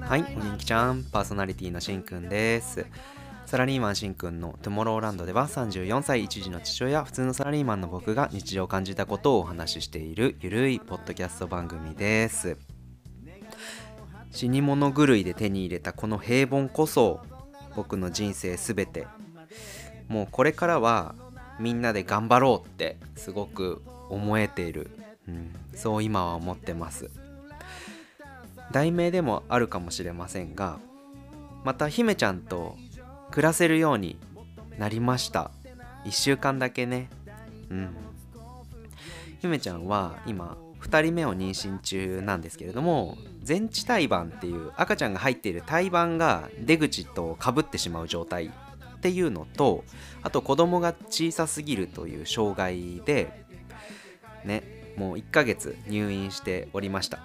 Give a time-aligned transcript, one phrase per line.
[0.00, 2.84] はいお元気ちゃんパーソナリティのしんくんです。
[3.46, 12.56] サラリーマンしんくんのトゥモローランドでは34歳一児の父親普通のサラリーマンの僕が日常を感じたことをお話ししているゆるいポッドキャスト番組です。
[14.32, 17.20] 死に物狂いで手に入れたこの平凡こそ
[17.76, 19.06] 僕の人生すべて。
[20.08, 21.14] もうこれからは
[21.60, 24.90] みんなで頑張ろうってすごく思えている、
[25.28, 27.10] うん、そう今は思ってます。
[28.74, 30.80] 題名でもあるかもしれませんが
[31.62, 32.76] また姫ちゃんと
[33.30, 34.18] 暮らせるように
[34.78, 35.52] なりました。
[36.04, 37.08] 1週間だけね。
[37.70, 37.96] うん。
[39.40, 48.50] 姫ちゃんは今2人目を妊娠中なんですけれども全治胎盤っていう赤ちゃんが入っている胎盤が出口とかぶってしまう状態っ
[49.00, 49.84] ていうのと
[50.22, 53.44] あと子供が小さすぎるという障害で
[54.44, 57.20] ねもう1ヶ月入院しておりました。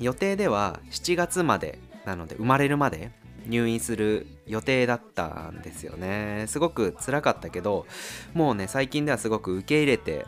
[0.00, 3.12] 予定では7月までなので生まれるまで
[3.46, 6.46] 入院する予定だったんですよね。
[6.48, 7.86] すごく辛かったけど
[8.34, 10.26] もうね最近ではすごく受け入れて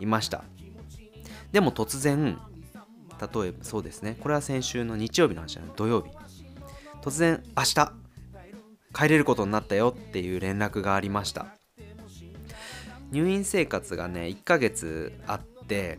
[0.00, 0.44] いました。
[1.52, 2.38] でも突然
[3.20, 4.16] 例えばそうですね。
[4.20, 6.10] これは先週の日曜日の話なの土曜日。
[7.02, 7.92] 突然明日
[8.94, 11.46] 帰れることになったよっていう連絡がありました。
[13.10, 15.98] 入院生活がね1ヶ月あって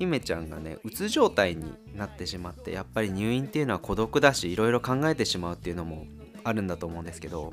[0.00, 6.06] 姫ちゃんがねうつ状態になってしまってやっぱり入院っていうのは孤独だしいろいろ考えてしまうっていうのも
[6.42, 7.52] あるんだと思うんですけど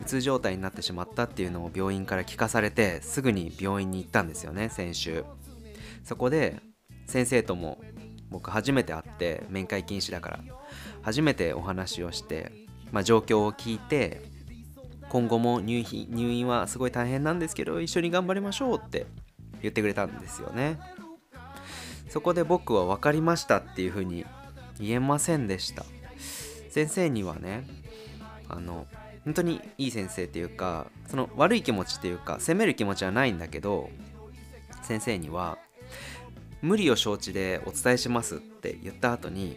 [0.00, 5.24] うつ状態になってしまったっていうのを病院から聞かされてすぐに病院に行ったんですよね先週。
[6.04, 6.60] そこで
[7.06, 7.78] 先生とも
[8.30, 10.40] 僕初めて会って面会禁止だから
[11.02, 12.52] 初めてお話をして、
[12.92, 14.22] まあ、状況を聞いて
[15.08, 19.06] 今後も入院入院はすごい大変なんですけど一緒に頑張りましょうって
[19.60, 20.78] 言ってくれたんですよね。
[22.10, 24.26] そこで僕は分かりましたっていうふうに
[24.78, 25.84] 言えませんでした。
[26.70, 27.66] 先生にはね
[28.48, 28.86] あの
[29.24, 33.90] 本当にいい先生っていうかその悪い気持ちっていうか責める気持ちはないんだけど
[34.82, 35.58] 先生には
[36.62, 39.56] 無理を承知でお伝えしますって言った後に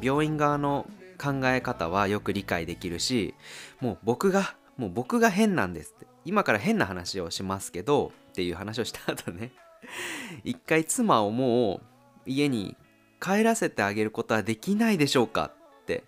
[0.00, 0.86] 病院側の
[1.18, 3.34] 考え方はよく理解できるし
[3.80, 9.52] もう僕がもう僕が変なんですって今から変な話をしますけどっていう話をした後ね。
[10.44, 11.80] 一回妻をもう
[12.26, 12.76] 家に
[13.20, 15.50] 帰らせてあげることはできないでしょうか
[15.80, 16.04] って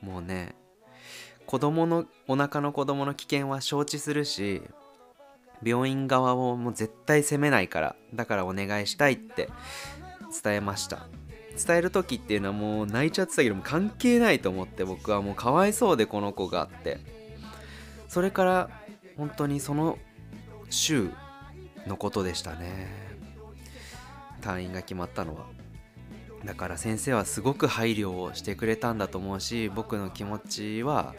[0.00, 0.54] もうね
[1.46, 4.62] 子供のお腹の子供の危険は承知するし
[5.62, 9.48] 病院側をもう絶対責めないからだからお願いしたいって
[10.42, 11.06] 伝えました。
[11.56, 16.98] 伝える時っていうのはもう泣いちゃってたけども関係ないと思って僕はもうかわいそうでこの子がって。
[18.08, 18.70] それから
[19.16, 19.98] 本当にその
[20.70, 21.10] 週
[21.86, 22.88] のことでしたね。
[24.40, 25.46] 退院が決まったのは。
[26.44, 31.14] だから先生はすごく配慮をしてくれたんだと思うし僕の気持ちは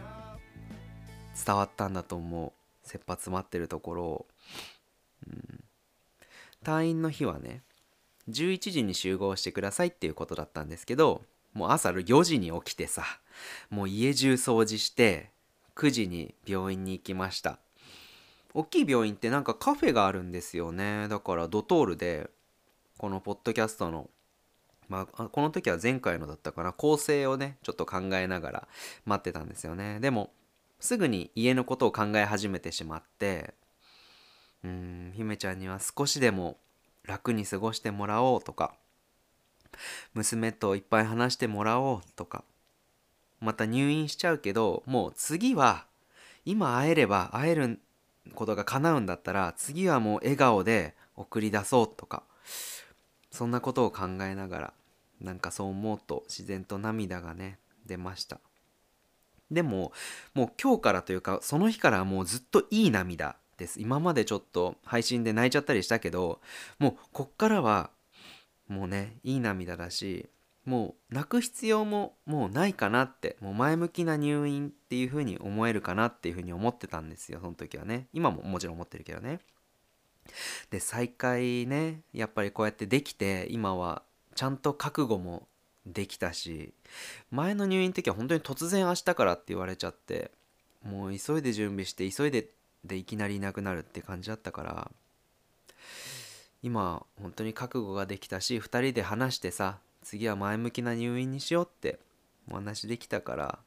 [1.46, 2.52] 伝わったんだと思う。
[2.88, 4.26] 切羽詰まってるところを、
[5.28, 5.64] うん、
[6.64, 7.62] 退院の日はね
[8.30, 11.22] 11時に集合してくださいっていうことだったんですけど
[11.54, 13.04] もう朝4時に起きてさ
[13.70, 15.32] もう家中掃除して
[15.76, 17.60] 9時に病院に行きました。
[18.58, 21.08] 大きい病院ってなんかカフェがあるんですよね。
[21.10, 22.30] だからドトールで
[22.98, 24.10] このポッドキャストの
[24.90, 26.72] まあ、この時は前回のだったかな。
[26.72, 28.68] 構成をねちょっと考えながら
[29.06, 30.00] 待ってたんですよね。
[30.00, 30.32] でも
[30.80, 33.54] すぐに家のことを考え始めてしまって
[34.64, 36.58] うん姫ちゃんには少しでも
[37.04, 38.74] 楽に過ごしてもらおうとか
[40.14, 42.44] 娘といっぱい話してもらおうとか
[43.40, 45.86] また入院しちゃうけどもう次は
[46.46, 47.80] 今会えれば会える
[48.36, 52.24] ことが叶うんだったら次はもう笑顔で送り出そうとか
[53.32, 54.74] そんなことを考えながら
[55.22, 58.40] なんかそう思うと自然と涙がね出ました。
[59.50, 59.94] でも
[60.34, 63.82] もう今日からというかその日からもうずっといい涙です。
[63.82, 66.42] 今までちょっと配信で泣いちゃったりしたけど
[66.80, 67.90] もうこっからは
[68.68, 70.30] もうねいい涙だし
[70.68, 78.08] もう泣く必要ももうないかなってもう前向きな入院っていう風に思えるかなっていう風に思ってたんですよその時はね。
[78.12, 79.40] 今ももちろん思ってるけどね。
[80.70, 84.04] で再会ねやっぱりこうやってできて今は
[84.36, 85.48] ちゃんと覚悟も
[85.86, 86.74] できたし
[87.32, 90.32] 前の入院の時は本当に突然明日からって言われちゃって
[90.84, 92.50] もう急いで準備して急いで
[92.84, 94.92] でいきなりいなくなるって感じだったから
[96.62, 99.78] 今本当に覚悟ができたし2人で話してさ
[100.08, 102.00] 次は前向きな入院にしようって
[102.50, 103.60] お話できたから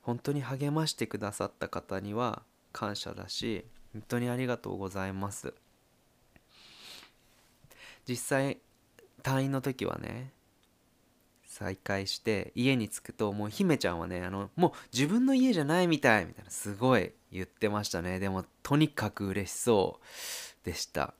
[0.00, 2.40] 本当に励ましてくださった方には
[2.72, 5.52] 感謝だし本当にありがとうございます。
[8.08, 8.58] 実際
[9.22, 10.32] 退院の時はね
[11.44, 18.18] 再会して家に着くともう姫ちゃんはねあのもう自分の家じゃないみたいみたいなすごい言ってましたね。
[18.18, 21.12] でもとにかく嬉しそうでした。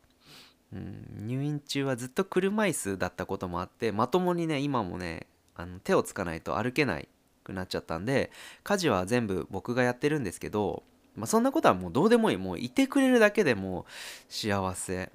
[0.72, 5.26] 入院中はずっと車椅子だったこともあってまともにね今もね
[5.56, 7.08] あの手をつかないと歩けない
[7.42, 8.30] くなっちゃったんで
[8.62, 10.84] 家事は全部僕がやってるんですけど、
[11.16, 12.36] まあ、そんなことはもうどうでもいい。
[12.36, 13.84] もういてくれるだけでも
[14.28, 15.10] 幸せ、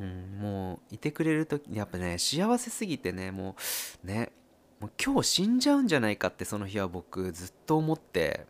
[0.00, 3.56] うん、もういてくれるとやっぱね幸せすぎてねも
[4.04, 4.32] うね
[4.80, 8.46] もう今日死んじゃうんじゃないかってその日は僕ずっと思って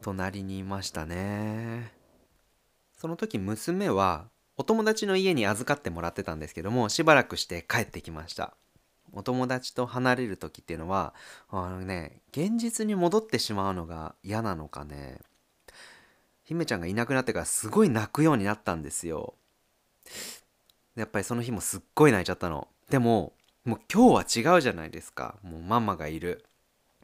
[0.00, 1.92] 隣にいましたね。
[2.96, 4.26] その時娘は
[4.60, 8.52] お友達の家に預かってもらってたんですけどもしばらくして帰ってきました。
[9.14, 11.14] お友達と離れる時っていうのは
[11.48, 15.16] あのね現実に戻ってしまうのが嫌なのかね。
[16.44, 19.32] 姫ちゃんがいなくなってからすごい泣くようになったんですよ。
[20.94, 22.68] やっぱりその日もすっごい泣いちゃったの。
[22.90, 23.32] でも
[23.64, 25.36] もう今日は違うじゃないですか。
[25.42, 26.44] もうママがいる。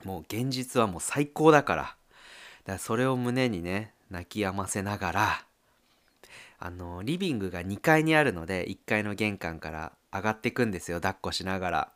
[0.05, 1.83] もう現実はもう最高だから。
[1.83, 1.97] だか
[2.73, 5.47] らそれを胸にね泣き止ませながら
[6.59, 10.99] あのリビングが2階にあるので1階の玄関から上がっていくんですよ。
[10.99, 11.93] 抱っこしながら。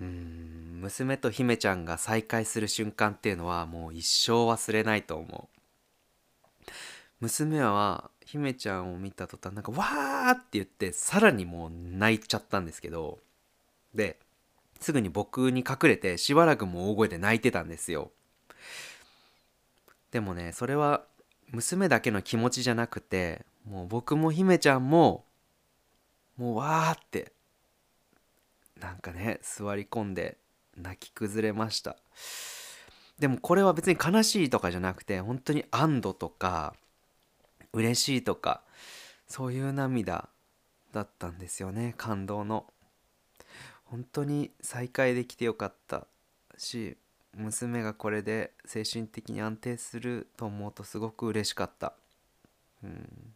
[0.00, 6.72] うん娘と姫ちゃんが再会する瞬間っていうのはもう一生忘れないと思う。
[7.20, 13.18] 娘は姫ちゃんを見た途端なんかわーって言ってさらにもう泣いちゃったんですけど
[13.94, 14.18] で
[14.80, 18.12] すぐに僕に隠れてしばらくも大声で泣いてたんですよ。
[20.12, 21.04] でもねそれは
[21.52, 25.24] 娘だけの気持ちじゃなくてもう僕も姫ちゃんも
[26.36, 27.32] もうわーって
[28.80, 30.36] なんかね座り込んで
[30.76, 31.96] 泣き崩れました。
[33.18, 36.74] でもこれは別に悲しいとかじゃなくて本当に安堵とか
[37.72, 38.62] 嬉しいとか
[39.26, 40.28] そういう涙
[40.92, 42.66] だったんですよね感動の。
[43.84, 46.06] 本当に再会できてよかった
[46.58, 46.96] し
[47.34, 51.92] 娘がこれで精神的に安定すると思うとすごく嬉しかった、
[52.82, 53.34] うん、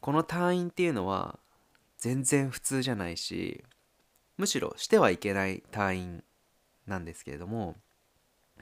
[0.00, 1.38] この退院っていうのは
[1.98, 3.62] 全然普通じゃないし
[4.36, 6.22] むしろしてはいけない退院
[6.86, 7.76] なんですけれども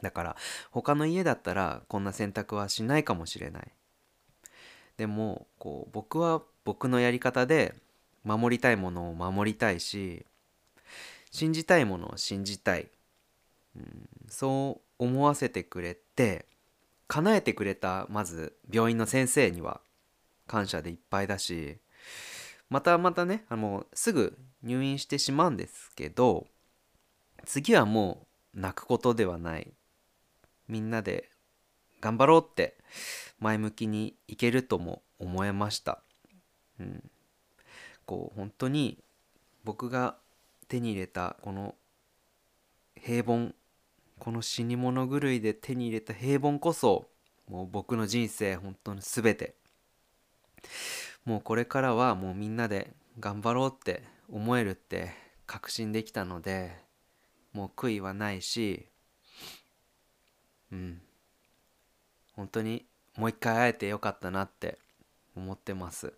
[0.02, 0.36] だから
[0.70, 3.72] 他の家だったらこんな選択はしないかもしれない。
[4.96, 7.74] でもこう僕は僕のやり方で
[8.22, 10.24] 守りたいものを守りたいし
[11.30, 12.88] 信じたいものを信じたい。
[13.76, 16.46] うん、そう思わせてくれて
[17.08, 19.80] 叶えてくれたまず病院の先生には
[20.46, 21.78] 感謝でいっぱいだし
[22.70, 26.46] またまたねあのすぐ入院してしまうんですけど
[27.44, 29.72] 次はもう泣くことではない。
[30.68, 31.28] みんなで
[32.00, 32.76] 頑張ろうって
[33.38, 36.02] 前向きにいけるとも思えました、
[36.80, 37.10] うん、
[38.06, 38.98] こう本当に
[39.64, 40.16] 僕が
[40.68, 41.74] 手に入れたこの
[42.96, 43.52] 平凡
[44.24, 47.10] この死に物狂いで手に入れた平凡こそ
[47.46, 49.54] もう僕の人生本当に全て。
[51.26, 55.10] もうこれからはもうみんなで頑張ろうって思えるって
[55.46, 56.72] 確信できたので
[57.52, 58.86] もう悔いはないし
[60.72, 61.02] うん。
[62.34, 64.78] 本当にもう一回会えてよかったなって
[65.36, 66.14] 思ってます。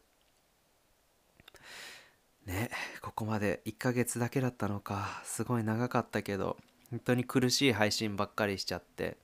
[2.45, 2.71] ね
[3.03, 6.57] ここまで1ヶ月だけだったのかすごい長かったけど
[6.91, 9.17] 本当に苦しい配信ばっかりしちゃって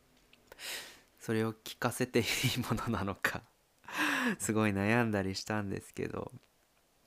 [1.20, 2.24] それを聞かせていい
[2.58, 3.42] ものなのか
[4.38, 6.32] すごい悩んだりしたんですけど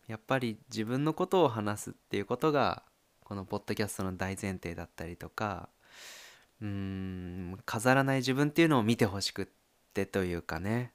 [0.08, 2.84] やっぱり自分のことを話すっていうことが
[3.24, 5.70] このポッドキャストの大前提だったりとか
[6.62, 9.48] うーん飾らない自分っていうのを見てほしくっ
[9.94, 10.94] てというかね。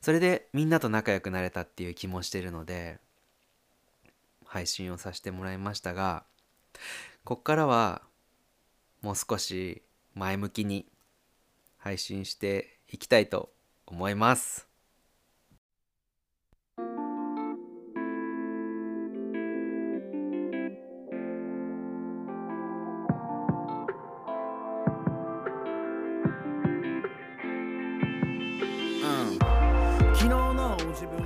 [0.00, 2.98] それでみんなと仲良くなれたっていう気もしてるので
[4.46, 6.24] 配信をさせてもらいましたが
[7.24, 8.00] こっからは
[9.02, 9.82] もう少し
[10.14, 10.86] 前向きに
[11.76, 13.52] 配信していきたいと
[13.86, 14.67] 思います。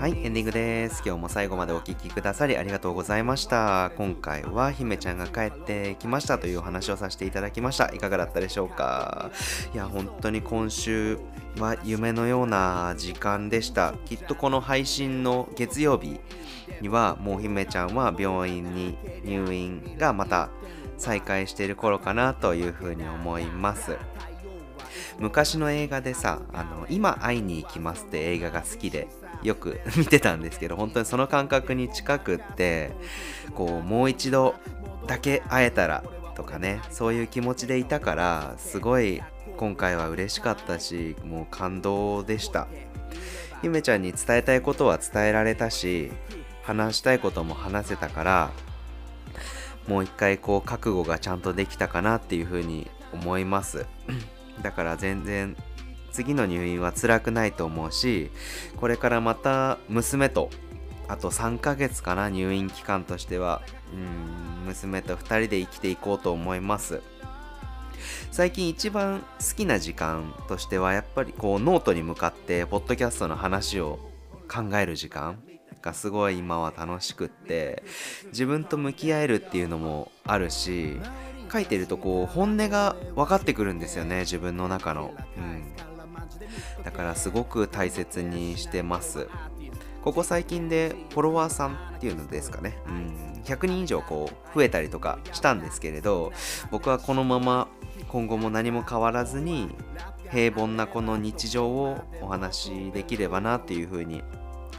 [0.02, 1.00] はい、エンディングです。
[1.06, 3.92] 今日も最後までお聴きくださりありがとうございました。
[3.96, 7.88] 今回は姫ちゃんが帰ってきましたというお話をさせていただきました。
[7.94, 9.30] いかがだったでしょうか？
[9.72, 11.20] いや、本当に今週
[11.56, 13.94] は夢のような時間でした。
[14.04, 16.18] きっとこの配信の月曜日
[16.80, 20.50] にはもう姫ちゃんは病院に入院がまた
[20.98, 23.96] 再開している頃かなというふうに思います。
[25.20, 29.08] 昔の映画でさ「あの今会いに行きます」って映画が好きで
[29.42, 32.92] よく 見てたんですけど本当にその感覚に近くって
[33.54, 34.54] こうもう一度
[35.06, 39.22] だけ会えたらとかねそういう気持ちでいたからすごい
[39.56, 42.68] 今回は嬉しかったしもう感動でした。
[43.62, 46.10] ゆめちゃんに伝えたいことは伝えられたし
[46.64, 48.50] 話したいことも話せたから
[49.86, 53.86] もう一回こう覚悟がちゃんとできたかなっていうふうに思います。
[54.62, 55.56] だから全然
[56.12, 58.30] 次の入院は辛くないと思うし
[58.76, 60.50] これからまた娘と
[61.08, 67.02] あと3ヶ月かな入院期間としてはうん娘と2人で生きていこうと思います。
[68.30, 73.98] 最近一番好きな時間としてはやっぱりこうノートに向かってポッドキャストの話を
[74.48, 75.38] 考える時間
[75.80, 77.82] がすごい今は楽しくって
[78.26, 80.96] 自分と向き合えるっていうのもあるし
[81.52, 85.64] 書いてるとこう本音が分かってくるんですよね自分の中の、うん、
[86.84, 89.28] だからすごく大切にしてます。
[90.02, 96.32] ここ最近でフォロワーさんっていうのですかね、うん、100人以上こう増えたりとかしたんですけれど
[96.72, 97.68] 僕はこのまま
[98.08, 99.68] 今後も何も変わらずに
[100.32, 104.24] 平凡なこの日常をお話しできればなっていうふうに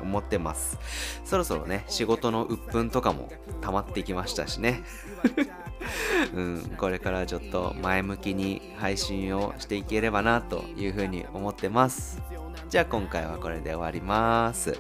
[0.03, 0.77] 思ってます。
[1.25, 3.29] そろそろね仕事の鬱憤とかも
[3.62, 4.83] 溜まってきましたしね。
[6.33, 12.22] うん、これからちょっと前向きに配信をしていければなというふうに思ってます。
[12.69, 14.79] じゃあ今回はこれで終わります。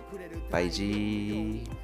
[0.49, 1.82] バイジー。